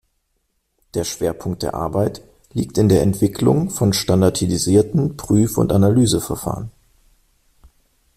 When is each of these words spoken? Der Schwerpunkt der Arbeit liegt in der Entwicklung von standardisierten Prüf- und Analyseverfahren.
Der 0.95 1.03
Schwerpunkt 1.03 1.61
der 1.61 1.75
Arbeit 1.75 2.23
liegt 2.53 2.79
in 2.79 2.89
der 2.89 3.03
Entwicklung 3.03 3.69
von 3.69 3.93
standardisierten 3.93 5.15
Prüf- 5.15 5.59
und 5.59 5.71
Analyseverfahren. 5.71 6.71